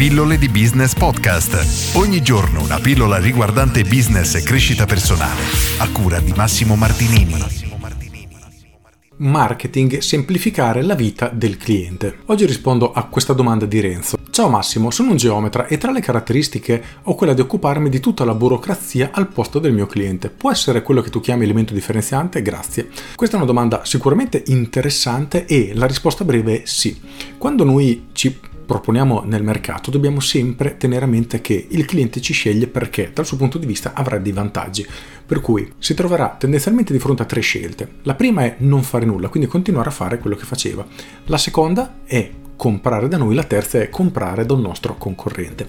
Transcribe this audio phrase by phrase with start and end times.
[0.00, 1.94] Pillole di Business Podcast.
[1.94, 5.42] Ogni giorno una pillola riguardante business e crescita personale.
[5.76, 7.34] A cura di Massimo Martinini.
[9.18, 12.20] Marketing semplificare la vita del cliente.
[12.28, 14.16] Oggi rispondo a questa domanda di Renzo.
[14.30, 18.24] Ciao Massimo, sono un geometra e tra le caratteristiche ho quella di occuparmi di tutta
[18.24, 20.30] la burocrazia al posto del mio cliente.
[20.30, 22.40] Può essere quello che tu chiami elemento differenziante?
[22.40, 22.88] Grazie.
[23.14, 26.98] Questa è una domanda sicuramente interessante e la risposta breve è sì.
[27.36, 32.32] Quando noi ci proponiamo nel mercato dobbiamo sempre tenere a mente che il cliente ci
[32.32, 34.86] sceglie perché dal suo punto di vista avrà dei vantaggi,
[35.26, 37.88] per cui si troverà tendenzialmente di fronte a tre scelte.
[38.02, 40.86] La prima è non fare nulla, quindi continuare a fare quello che faceva.
[41.24, 45.68] La seconda è comprare da noi, la terza è comprare da un nostro concorrente.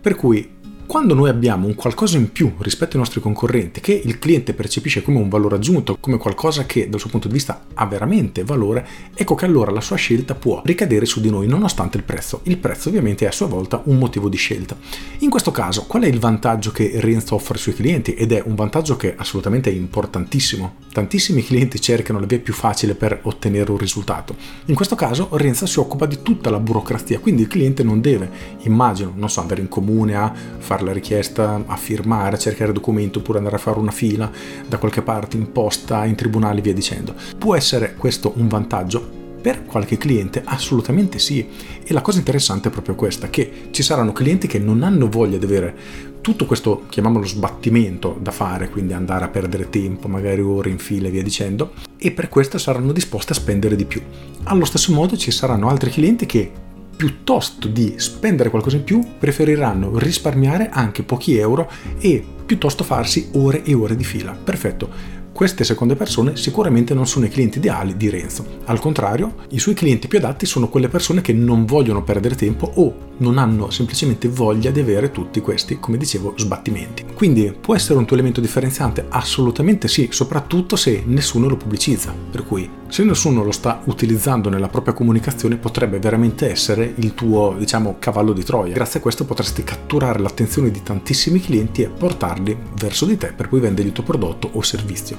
[0.00, 0.48] Per cui
[0.90, 5.02] quando noi abbiamo un qualcosa in più rispetto ai nostri concorrenti che il cliente percepisce
[5.02, 8.84] come un valore aggiunto, come qualcosa che dal suo punto di vista ha veramente valore,
[9.14, 12.40] ecco che allora la sua scelta può ricadere su di noi nonostante il prezzo.
[12.42, 14.76] Il prezzo ovviamente è a sua volta un motivo di scelta.
[15.18, 18.14] In questo caso qual è il vantaggio che Renzo offre ai suoi clienti?
[18.14, 20.74] Ed è un vantaggio che assolutamente è importantissimo.
[20.92, 24.34] Tantissimi clienti cercano la via più facile per ottenere un risultato.
[24.64, 28.28] In questo caso Renzo si occupa di tutta la burocrazia, quindi il cliente non deve,
[28.62, 32.72] immagino, non so, andare in comune a fare fare la richiesta a firmare, a cercare
[32.72, 34.30] documento oppure andare a fare una fila
[34.66, 37.14] da qualche parte in posta, in tribunale, via dicendo.
[37.38, 39.18] Può essere questo un vantaggio?
[39.40, 41.46] Per qualche cliente assolutamente sì.
[41.82, 45.38] E la cosa interessante è proprio questa, che ci saranno clienti che non hanno voglia
[45.38, 45.74] di avere
[46.20, 51.08] tutto questo, chiamiamolo sbattimento da fare, quindi andare a perdere tempo, magari ore in fila
[51.08, 54.02] e via dicendo, e per questo saranno disposti a spendere di più.
[54.44, 56.52] Allo stesso modo ci saranno altri clienti che
[57.00, 63.62] piuttosto di spendere qualcosa in più, preferiranno risparmiare anche pochi euro e piuttosto farsi ore
[63.62, 64.32] e ore di fila.
[64.32, 65.19] Perfetto.
[65.32, 68.44] Queste seconde persone sicuramente non sono i clienti ideali di Renzo.
[68.64, 72.70] Al contrario, i suoi clienti più adatti sono quelle persone che non vogliono perdere tempo
[72.74, 77.04] o non hanno semplicemente voglia di avere tutti questi, come dicevo, sbattimenti.
[77.14, 79.06] Quindi può essere un tuo elemento differenziante?
[79.08, 82.14] Assolutamente sì, soprattutto se nessuno lo pubblicizza.
[82.30, 87.54] Per cui se nessuno lo sta utilizzando nella propria comunicazione potrebbe veramente essere il tuo,
[87.56, 88.74] diciamo, cavallo di Troia.
[88.74, 93.48] Grazie a questo potresti catturare l'attenzione di tantissimi clienti e portarli verso di te per
[93.48, 95.18] poi vendergli il tuo prodotto o servizio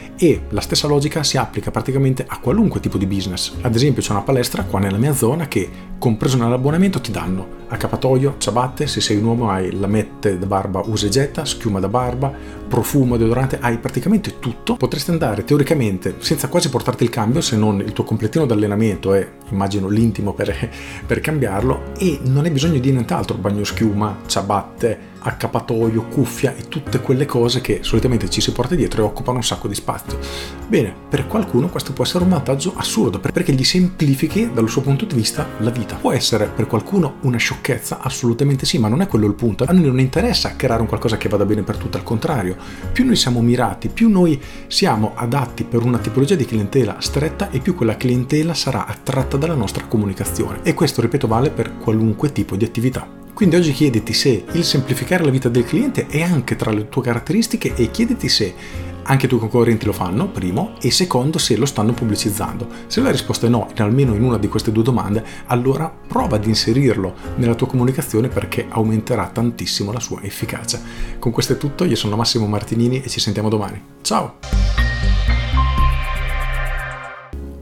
[0.23, 3.53] e la stessa logica si applica praticamente a qualunque tipo di business.
[3.61, 5.67] Ad esempio c'è una palestra qua nella mia zona che
[5.97, 11.07] compreso nell'abbonamento ti danno accappatoio, ciabatte, se sei un uomo hai lamette da barba usa
[11.07, 12.31] e getta, schiuma da barba,
[12.67, 14.75] profumo, deodorante, hai praticamente tutto.
[14.75, 19.27] Potresti andare teoricamente senza quasi portarti il cambio se non il tuo completino d'allenamento e
[19.49, 20.69] immagino l'intimo per,
[21.07, 26.99] per cambiarlo e non hai bisogno di nient'altro, bagno schiuma, ciabatte, accappatoio, cuffia e tutte
[26.99, 30.10] quelle cose che solitamente ci si porta dietro e occupano un sacco di spazio.
[30.71, 35.03] Bene, per qualcuno questo può essere un vantaggio assurdo perché gli semplifichi dal suo punto
[35.03, 35.95] di vista la vita.
[35.95, 37.99] Può essere per qualcuno una sciocchezza?
[37.99, 39.65] Assolutamente sì, ma non è quello il punto.
[39.67, 42.55] A noi non interessa creare un qualcosa che vada bene per tutti, al contrario,
[42.93, 47.59] più noi siamo mirati, più noi siamo adatti per una tipologia di clientela stretta e
[47.59, 50.59] più quella clientela sarà attratta dalla nostra comunicazione.
[50.63, 53.19] E questo, ripeto, vale per qualunque tipo di attività.
[53.33, 57.01] Quindi oggi chiediti se il semplificare la vita del cliente è anche tra le tue
[57.01, 58.53] caratteristiche e chiediti se
[59.03, 62.67] anche i tuoi concorrenti lo fanno, primo, e secondo se lo stanno pubblicizzando.
[62.87, 66.35] Se la risposta è no, in almeno in una di queste due domande, allora prova
[66.35, 70.79] ad inserirlo nella tua comunicazione perché aumenterà tantissimo la sua efficacia.
[71.19, 73.81] Con questo è tutto, io sono Massimo Martinini e ci sentiamo domani.
[74.01, 74.60] Ciao!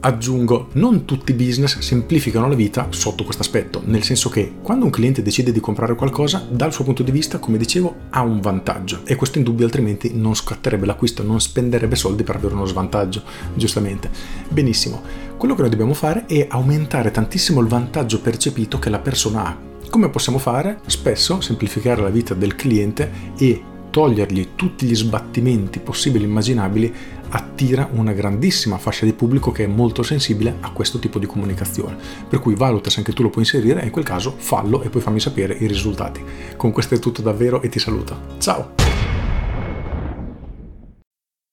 [0.02, 4.86] Aggiungo, non tutti i business semplificano la vita sotto questo aspetto, nel senso che quando
[4.86, 8.40] un cliente decide di comprare qualcosa, dal suo punto di vista, come dicevo, ha un
[8.40, 12.64] vantaggio e questo in dubbio altrimenti non scatterebbe l'acquisto, non spenderebbe soldi per avere uno
[12.64, 14.10] svantaggio, giustamente.
[14.48, 15.02] Benissimo,
[15.36, 19.68] quello che noi dobbiamo fare è aumentare tantissimo il vantaggio percepito che la persona ha
[19.90, 20.78] Come possiamo fare?
[20.86, 26.94] Spesso semplificare la vita del cliente e togliergli tutti gli sbattimenti possibili e immaginabili
[27.30, 31.96] attira una grandissima fascia di pubblico che è molto sensibile a questo tipo di comunicazione.
[32.28, 34.88] Per cui valuta se anche tu lo puoi inserire e in quel caso fallo e
[34.88, 36.22] poi fammi sapere i risultati.
[36.56, 38.38] Con questo è tutto davvero e ti saluto.
[38.38, 38.89] Ciao!